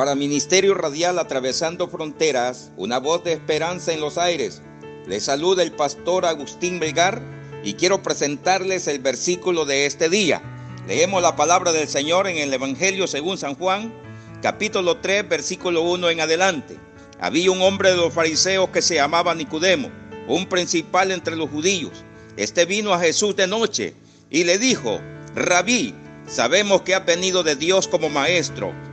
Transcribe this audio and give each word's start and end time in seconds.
Para 0.00 0.14
Ministerio 0.14 0.72
Radial 0.72 1.18
Atravesando 1.18 1.86
Fronteras, 1.86 2.70
una 2.78 2.98
voz 2.98 3.22
de 3.22 3.34
esperanza 3.34 3.92
en 3.92 4.00
los 4.00 4.16
aires. 4.16 4.62
Les 5.06 5.24
saluda 5.24 5.62
el 5.62 5.72
pastor 5.72 6.24
Agustín 6.24 6.80
Belgar 6.80 7.20
y 7.62 7.74
quiero 7.74 8.02
presentarles 8.02 8.86
el 8.86 9.00
versículo 9.00 9.66
de 9.66 9.84
este 9.84 10.08
día. 10.08 10.40
Leemos 10.88 11.20
la 11.20 11.36
palabra 11.36 11.72
del 11.72 11.86
Señor 11.86 12.28
en 12.28 12.38
el 12.38 12.54
Evangelio 12.54 13.06
según 13.06 13.36
San 13.36 13.54
Juan, 13.56 13.92
capítulo 14.40 14.96
3, 14.96 15.28
versículo 15.28 15.82
1 15.82 16.08
en 16.08 16.20
adelante. 16.22 16.78
Había 17.20 17.50
un 17.50 17.60
hombre 17.60 17.90
de 17.90 17.96
los 17.96 18.14
fariseos 18.14 18.70
que 18.70 18.80
se 18.80 18.94
llamaba 18.94 19.34
Nicodemo, 19.34 19.90
un 20.26 20.46
principal 20.46 21.10
entre 21.10 21.36
los 21.36 21.50
judíos. 21.50 22.06
Este 22.38 22.64
vino 22.64 22.94
a 22.94 23.00
Jesús 23.00 23.36
de 23.36 23.46
noche 23.46 23.92
y 24.30 24.44
le 24.44 24.56
dijo, 24.56 24.98
Rabí, 25.34 25.94
sabemos 26.26 26.80
que 26.80 26.94
has 26.94 27.04
venido 27.04 27.42
de 27.42 27.54
Dios 27.54 27.86
como 27.86 28.08
maestro 28.08 28.72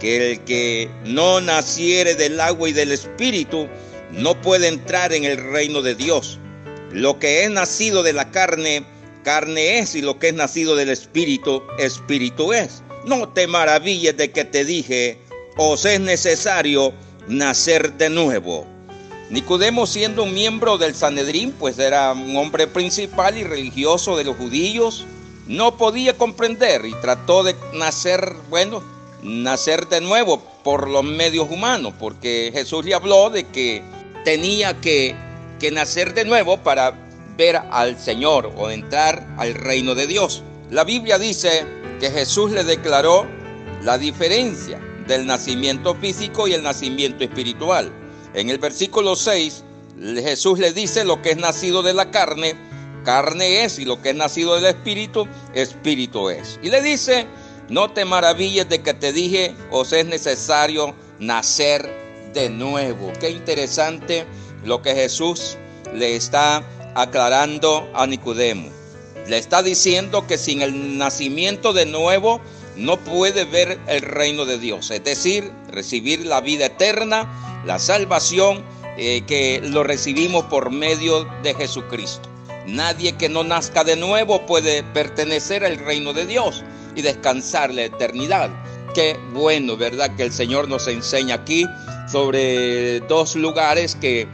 que 0.00 0.32
el 0.32 0.40
que 0.40 0.90
no 1.04 1.40
naciere 1.40 2.16
del 2.16 2.40
agua 2.40 2.68
y 2.68 2.72
del 2.72 2.90
espíritu 2.90 3.68
no 4.10 4.40
puede 4.40 4.66
entrar 4.66 5.12
en 5.12 5.24
el 5.24 5.36
reino 5.36 5.82
de 5.82 5.94
Dios. 5.94 6.38
Lo 6.90 7.20
que 7.20 7.44
es 7.44 7.50
nacido 7.50 8.02
de 8.02 8.12
la 8.12 8.32
carne, 8.32 8.84
carne 9.22 9.78
es, 9.78 9.94
y 9.94 10.02
lo 10.02 10.18
que 10.18 10.28
es 10.28 10.34
nacido 10.34 10.74
del 10.74 10.88
espíritu, 10.88 11.62
espíritu 11.78 12.52
es. 12.52 12.82
No 13.06 13.28
te 13.28 13.46
maravilles 13.46 14.16
de 14.16 14.32
que 14.32 14.44
te 14.44 14.64
dije, 14.64 15.18
os 15.56 15.84
es 15.84 16.00
necesario 16.00 16.92
nacer 17.28 17.92
de 17.92 18.10
nuevo. 18.10 18.66
Nicodemo 19.30 19.86
siendo 19.86 20.24
un 20.24 20.34
miembro 20.34 20.76
del 20.76 20.94
Sanedrín, 20.94 21.52
pues 21.52 21.78
era 21.78 22.12
un 22.12 22.36
hombre 22.36 22.66
principal 22.66 23.38
y 23.38 23.44
religioso 23.44 24.16
de 24.16 24.24
los 24.24 24.36
judíos, 24.36 25.06
no 25.46 25.76
podía 25.76 26.16
comprender 26.16 26.84
y 26.84 26.94
trató 26.94 27.44
de 27.44 27.54
nacer, 27.74 28.34
bueno, 28.48 28.82
nacer 29.22 29.88
de 29.88 30.00
nuevo 30.00 30.42
por 30.62 30.88
los 30.88 31.04
medios 31.04 31.50
humanos, 31.50 31.94
porque 31.98 32.50
Jesús 32.52 32.84
le 32.84 32.94
habló 32.94 33.30
de 33.30 33.44
que 33.44 33.82
tenía 34.24 34.80
que, 34.80 35.14
que 35.58 35.70
nacer 35.70 36.14
de 36.14 36.24
nuevo 36.24 36.58
para 36.58 36.94
ver 37.36 37.56
al 37.70 37.98
Señor 37.98 38.52
o 38.56 38.70
entrar 38.70 39.26
al 39.38 39.54
reino 39.54 39.94
de 39.94 40.06
Dios. 40.06 40.42
La 40.70 40.84
Biblia 40.84 41.18
dice 41.18 41.64
que 41.98 42.10
Jesús 42.10 42.50
le 42.50 42.64
declaró 42.64 43.26
la 43.82 43.98
diferencia 43.98 44.78
del 45.06 45.26
nacimiento 45.26 45.94
físico 45.94 46.46
y 46.46 46.54
el 46.54 46.62
nacimiento 46.62 47.24
espiritual. 47.24 47.90
En 48.34 48.48
el 48.48 48.58
versículo 48.58 49.16
6, 49.16 49.64
Jesús 49.98 50.58
le 50.58 50.72
dice 50.72 51.04
lo 51.04 51.20
que 51.20 51.30
es 51.30 51.36
nacido 51.36 51.82
de 51.82 51.92
la 51.92 52.10
carne, 52.10 52.54
carne 53.04 53.64
es, 53.64 53.78
y 53.78 53.84
lo 53.84 54.00
que 54.00 54.10
es 54.10 54.16
nacido 54.16 54.54
del 54.54 54.66
espíritu, 54.66 55.26
espíritu 55.54 56.30
es. 56.30 56.60
Y 56.62 56.70
le 56.70 56.80
dice 56.82 57.26
no 57.70 57.88
te 57.90 58.04
maravilles 58.04 58.68
de 58.68 58.82
que 58.82 58.94
te 58.94 59.12
dije, 59.12 59.54
os 59.70 59.92
es 59.92 60.04
necesario 60.04 60.94
nacer 61.20 61.88
de 62.34 62.50
nuevo. 62.50 63.12
Qué 63.20 63.30
interesante 63.30 64.26
lo 64.64 64.82
que 64.82 64.94
Jesús 64.94 65.56
le 65.94 66.16
está 66.16 66.64
aclarando 66.94 67.88
a 67.94 68.06
Nicodemo. 68.06 68.68
Le 69.28 69.38
está 69.38 69.62
diciendo 69.62 70.26
que 70.26 70.36
sin 70.36 70.62
el 70.62 70.98
nacimiento 70.98 71.72
de 71.72 71.86
nuevo 71.86 72.40
no 72.76 72.98
puede 72.98 73.44
ver 73.44 73.78
el 73.86 74.02
reino 74.02 74.46
de 74.46 74.58
Dios, 74.58 74.90
es 74.90 75.04
decir, 75.04 75.52
recibir 75.68 76.24
la 76.26 76.40
vida 76.40 76.66
eterna, 76.66 77.62
la 77.66 77.78
salvación 77.78 78.64
eh, 78.96 79.22
que 79.26 79.60
lo 79.62 79.84
recibimos 79.84 80.44
por 80.46 80.70
medio 80.70 81.28
de 81.42 81.54
Jesucristo. 81.54 82.29
Nadie 82.66 83.12
que 83.12 83.28
no 83.28 83.42
nazca 83.42 83.84
de 83.84 83.96
nuevo 83.96 84.46
puede 84.46 84.82
pertenecer 84.82 85.64
al 85.64 85.78
reino 85.78 86.12
de 86.12 86.26
Dios 86.26 86.62
y 86.94 87.02
descansar 87.02 87.72
la 87.72 87.84
eternidad. 87.84 88.50
Qué 88.94 89.16
bueno, 89.32 89.76
¿verdad? 89.76 90.14
Que 90.16 90.24
el 90.24 90.32
Señor 90.32 90.68
nos 90.68 90.86
enseña 90.88 91.36
aquí 91.36 91.66
sobre 92.10 93.00
dos 93.00 93.36
lugares 93.36 93.94
que, 93.94 94.26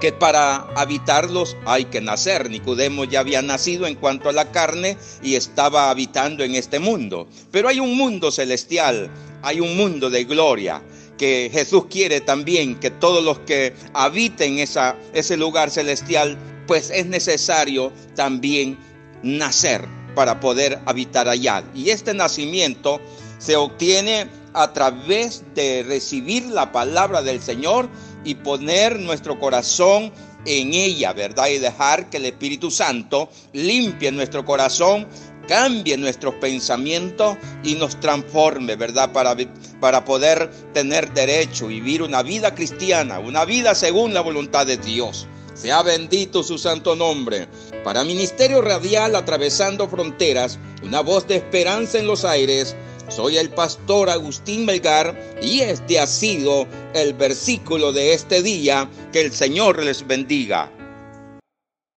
que 0.00 0.12
para 0.12 0.56
habitarlos 0.76 1.56
hay 1.66 1.86
que 1.86 2.00
nacer. 2.00 2.48
Nicodemo 2.48 3.04
ya 3.04 3.20
había 3.20 3.42
nacido 3.42 3.86
en 3.86 3.96
cuanto 3.96 4.28
a 4.28 4.32
la 4.32 4.52
carne 4.52 4.96
y 5.22 5.34
estaba 5.34 5.90
habitando 5.90 6.44
en 6.44 6.54
este 6.54 6.78
mundo. 6.78 7.28
Pero 7.50 7.68
hay 7.68 7.80
un 7.80 7.96
mundo 7.96 8.30
celestial, 8.30 9.10
hay 9.42 9.60
un 9.60 9.76
mundo 9.76 10.08
de 10.08 10.24
gloria 10.24 10.82
que 11.18 11.50
Jesús 11.52 11.86
quiere 11.90 12.20
también 12.20 12.78
que 12.78 12.90
todos 12.90 13.24
los 13.24 13.38
que 13.40 13.74
habiten 13.94 14.58
esa, 14.58 14.96
ese 15.14 15.36
lugar 15.36 15.70
celestial, 15.70 16.36
pues 16.66 16.90
es 16.90 17.06
necesario 17.06 17.92
también 18.14 18.78
nacer 19.22 19.86
para 20.14 20.40
poder 20.40 20.80
habitar 20.86 21.28
allá. 21.28 21.62
Y 21.74 21.90
este 21.90 22.14
nacimiento 22.14 23.00
se 23.38 23.56
obtiene 23.56 24.28
a 24.54 24.72
través 24.72 25.44
de 25.54 25.84
recibir 25.86 26.46
la 26.46 26.72
palabra 26.72 27.22
del 27.22 27.42
Señor 27.42 27.88
y 28.24 28.34
poner 28.34 28.98
nuestro 28.98 29.38
corazón 29.38 30.10
en 30.46 30.72
ella, 30.72 31.12
¿verdad? 31.12 31.48
Y 31.48 31.58
dejar 31.58 32.08
que 32.08 32.16
el 32.16 32.24
Espíritu 32.24 32.70
Santo 32.70 33.28
limpie 33.52 34.10
nuestro 34.12 34.44
corazón, 34.44 35.06
cambie 35.46 35.96
nuestros 35.96 36.34
pensamientos 36.36 37.36
y 37.62 37.74
nos 37.74 37.98
transforme, 38.00 38.76
¿verdad? 38.76 39.12
Para, 39.12 39.36
para 39.80 40.04
poder 40.04 40.50
tener 40.72 41.12
derecho, 41.12 41.68
vivir 41.68 42.02
una 42.02 42.22
vida 42.22 42.54
cristiana, 42.54 43.18
una 43.18 43.44
vida 43.44 43.74
según 43.74 44.14
la 44.14 44.20
voluntad 44.20 44.66
de 44.66 44.76
Dios. 44.76 45.26
Sea 45.54 45.82
bendito 45.82 46.42
su 46.42 46.58
santo 46.58 46.94
nombre. 46.94 47.48
Para 47.82 48.04
Ministerio 48.04 48.60
Radial 48.60 49.16
Atravesando 49.16 49.88
Fronteras, 49.88 50.58
una 50.82 51.00
voz 51.00 51.26
de 51.26 51.36
esperanza 51.36 51.98
en 51.98 52.06
los 52.06 52.24
aires, 52.26 52.76
soy 53.08 53.38
el 53.38 53.50
pastor 53.50 54.10
Agustín 54.10 54.66
Melgar 54.66 55.16
y 55.40 55.60
este 55.60 56.00
ha 56.00 56.06
sido 56.06 56.66
el 56.92 57.14
versículo 57.14 57.92
de 57.92 58.12
este 58.12 58.42
día. 58.42 58.90
Que 59.12 59.22
el 59.22 59.32
Señor 59.32 59.82
les 59.82 60.06
bendiga. 60.06 60.70